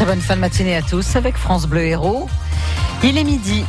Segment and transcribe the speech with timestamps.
[0.00, 2.26] Très bonne fin de matinée à tous avec France Bleu Héros.
[3.04, 3.64] Il est midi.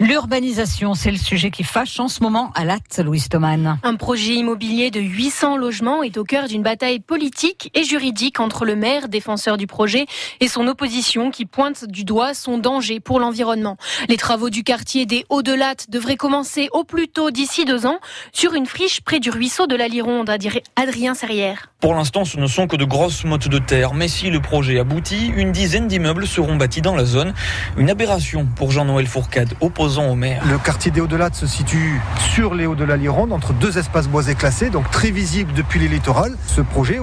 [0.00, 3.78] L'urbanisation, c'est le sujet qui fâche en ce moment à Latte, Louis Thoman.
[3.84, 8.64] Un projet immobilier de 800 logements est au cœur d'une bataille politique et juridique entre
[8.64, 10.06] le maire, défenseur du projet,
[10.40, 13.76] et son opposition qui pointe du doigt son danger pour l'environnement.
[14.08, 18.00] Les travaux du quartier des Hauts-de-Latte devraient commencer au plus tôt d'ici deux ans
[18.32, 20.28] sur une friche près du ruisseau de la Lironde,
[20.74, 21.70] Adrien Serrière.
[21.84, 24.78] Pour l'instant, ce ne sont que de grosses mottes de terre, mais si le projet
[24.78, 27.34] aboutit, une dizaine d'immeubles seront bâtis dans la zone.
[27.76, 32.74] Une aberration pour Jean-Noël Fourcade, opposant le quartier des Hauts-de-Latte se situe sur les Hauts
[32.74, 36.38] de la Lironde, entre deux espaces boisés classés, donc très visible depuis les littorales.
[36.46, 37.00] Ce projet,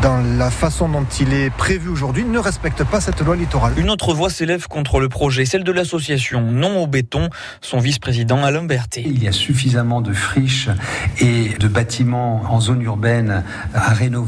[0.00, 3.72] dans la façon dont il est prévu aujourd'hui, ne respecte pas cette loi littorale.
[3.78, 7.30] Une autre voix s'élève contre le projet, celle de l'association Non au béton,
[7.62, 9.02] son vice-président Alain Berthet.
[9.04, 10.68] Il y a suffisamment de friches
[11.18, 13.42] et de bâtiments en zone urbaine
[13.74, 14.19] à rénover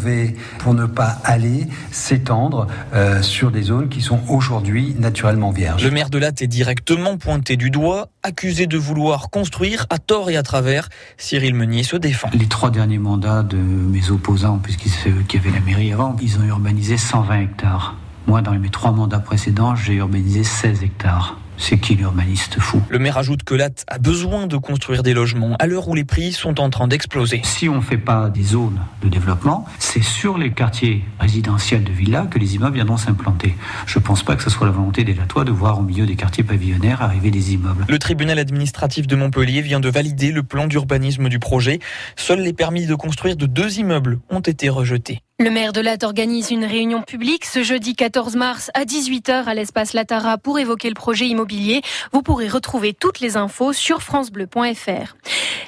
[0.58, 5.84] pour ne pas aller s'étendre euh, sur des zones qui sont aujourd'hui naturellement vierges.
[5.84, 10.30] Le maire de Latte est directement pointé du doigt accusé de vouloir construire à tort
[10.30, 10.88] et à travers.
[11.16, 12.30] Cyril Meunier se défend.
[12.32, 14.92] Les trois derniers mandats de mes opposants, puisqu'ils
[15.26, 17.96] qui avaient la mairie avant, ils ont urbanisé 120 hectares.
[18.26, 21.36] Moi, dans mes trois mandats précédents, j'ai urbanisé 16 hectares.
[21.56, 22.82] C'est qui l'urbaniste fou?
[22.88, 26.04] Le maire ajoute que Latte a besoin de construire des logements à l'heure où les
[26.04, 27.40] prix sont en train d'exploser.
[27.44, 31.92] Si on ne fait pas des zones de développement, c'est sur les quartiers résidentiels de
[31.92, 33.54] villas que les immeubles viendront s'implanter.
[33.86, 36.06] Je ne pense pas que ce soit la volonté des Latois de voir au milieu
[36.06, 37.84] des quartiers pavillonnaires arriver des immeubles.
[37.88, 41.78] Le tribunal administratif de Montpellier vient de valider le plan d'urbanisme du projet.
[42.16, 45.22] Seuls les permis de construire de deux immeubles ont été rejetés.
[45.42, 49.54] Le maire de Latte organise une réunion publique ce jeudi 14 mars à 18h à
[49.54, 51.82] l'espace Latara pour évoquer le projet immobilier.
[52.12, 55.16] Vous pourrez retrouver toutes les infos sur francebleu.fr.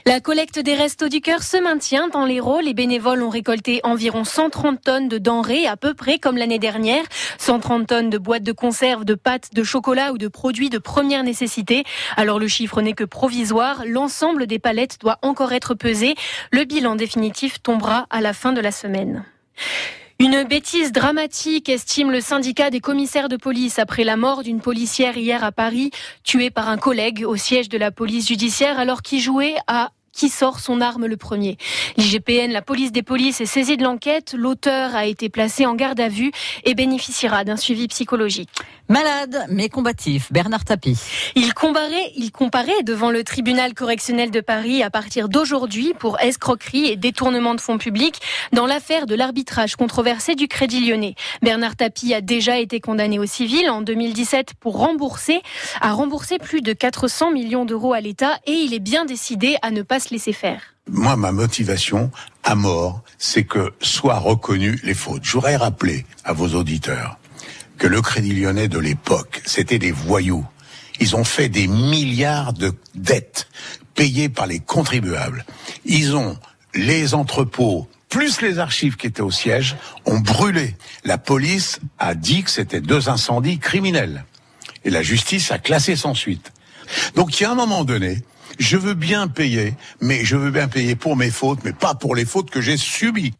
[0.07, 2.61] La collecte des restos du cœur se maintient dans l'Hérault.
[2.61, 7.03] Les bénévoles ont récolté environ 130 tonnes de denrées, à peu près comme l'année dernière.
[7.39, 11.25] 130 tonnes de boîtes de conserve, de pâtes, de chocolat ou de produits de première
[11.25, 11.83] nécessité.
[12.17, 13.83] Alors le chiffre n'est que provisoire.
[13.85, 16.15] L'ensemble des palettes doit encore être pesé.
[16.53, 19.25] Le bilan définitif tombera à la fin de la semaine.
[20.21, 25.17] Une bêtise dramatique, estime le syndicat des commissaires de police après la mort d'une policière
[25.17, 25.91] hier à Paris,
[26.23, 30.29] tuée par un collègue au siège de la police judiciaire alors qu'il jouait à qui
[30.29, 31.59] sort son arme le premier.
[31.97, 34.35] L'IGPN, la police des polices, est saisie de l'enquête.
[34.39, 36.31] L'auteur a été placé en garde à vue
[36.65, 38.51] et bénéficiera d'un suivi psychologique.
[38.89, 40.99] Malade mais combatif, Bernard Tapie.
[41.37, 46.89] Il comparait, il comparait devant le tribunal correctionnel de Paris à partir d'aujourd'hui pour escroquerie
[46.89, 48.21] et détournement de fonds publics
[48.53, 51.15] dans l'affaire de l'arbitrage controversé du Crédit Lyonnais.
[51.41, 55.41] Bernard Tapie a déjà été condamné au civil en 2017 pour rembourser,
[55.81, 59.71] à rembourser plus de 400 millions d'euros à l'État et il est bien décidé à
[59.71, 60.61] ne pas se laisser faire.
[60.91, 62.11] Moi, ma motivation
[62.43, 65.25] à mort, c'est que soient reconnues les fautes.
[65.25, 67.19] J'aurais rappelé à vos auditeurs
[67.85, 70.47] que le Crédit Lyonnais de l'époque, c'était des voyous.
[71.01, 73.47] Ils ont fait des milliards de dettes
[73.95, 75.45] payées par les contribuables.
[75.85, 76.39] Ils ont
[76.75, 80.77] les entrepôts plus les archives qui étaient au siège ont brûlé.
[81.05, 84.25] La police a dit que c'était deux incendies criminels.
[84.87, 86.53] Et la justice a classé sans suite.
[87.17, 88.23] Donc il y a un moment donné,
[88.59, 92.17] je veux bien payer, mais je veux bien payer pour mes fautes, mais pas pour
[92.17, 93.35] les fautes que j'ai subies.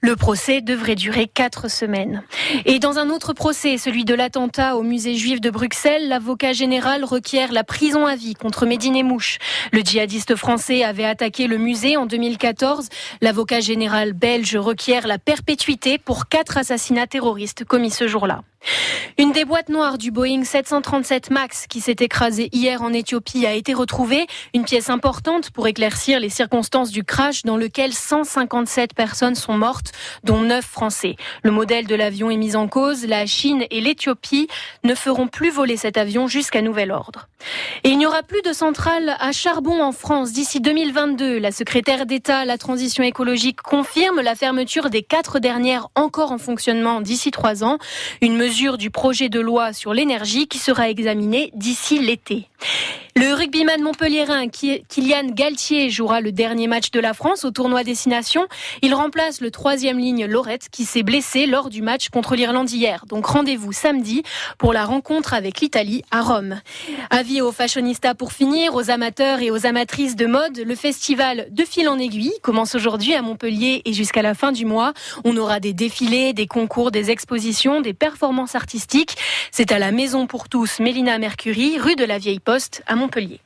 [0.00, 2.22] Le procès devrait durer quatre semaines.
[2.64, 7.04] Et dans un autre procès, celui de l'attentat au musée juif de Bruxelles, l'avocat général
[7.04, 9.38] requiert la prison à vie contre Médine Mouche.
[9.72, 12.88] Le djihadiste français avait attaqué le musée en 2014.
[13.20, 18.42] L'avocat général belge requiert la perpétuité pour quatre assassinats terroristes commis ce jour-là.
[19.18, 23.52] Une des boîtes noires du Boeing 737 MAX qui s'est écrasée hier en Éthiopie a
[23.52, 29.34] été retrouvée, une pièce importante pour éclaircir les circonstances du crash dans lequel 157 personnes
[29.34, 29.92] sont mortes,
[30.24, 31.16] dont 9 Français.
[31.42, 34.48] Le modèle de l'avion est mis en cause, la Chine et l'Éthiopie
[34.82, 37.28] ne feront plus voler cet avion jusqu'à nouvel ordre.
[37.84, 41.38] Et il n'y aura plus de centrales à charbon en France d'ici 2022.
[41.38, 46.38] La secrétaire d'État à la transition écologique confirme la fermeture des quatre dernières encore en
[46.38, 47.78] fonctionnement d'ici trois ans.
[48.22, 52.46] Une mesure du projet de loi sur l'énergie qui sera examinée d'ici l'été.
[53.16, 58.48] Le rugbyman montpelliérain Kylian Galtier jouera le dernier match de la France au tournoi Destination.
[58.82, 63.04] Il remplace le troisième ligne Lorette qui s'est blessé lors du match contre l'Irlande hier.
[63.06, 64.24] Donc rendez-vous samedi
[64.58, 66.60] pour la rencontre avec l'Italie à Rome.
[67.10, 71.64] Avis aux fashionistas pour finir, aux amateurs et aux amatrices de mode, le festival de
[71.64, 74.92] fil en aiguille commence aujourd'hui à Montpellier et jusqu'à la fin du mois.
[75.24, 79.16] On aura des défilés, des concours, des expositions, des performances artistiques.
[79.52, 83.38] C'est à la Maison pour tous Mélina Mercury, rue de la Vieille Poste à Montpellier.